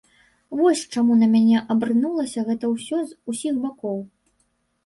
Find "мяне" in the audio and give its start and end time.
1.33-1.61